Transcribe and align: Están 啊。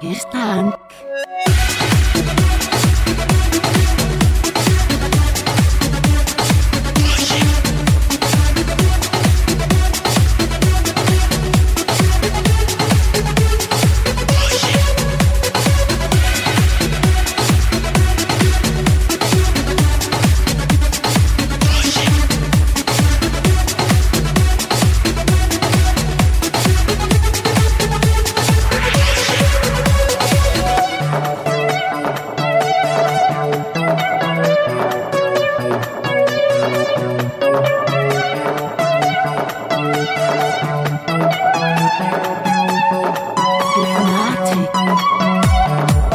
Están 0.00 0.74
啊。 44.72 46.05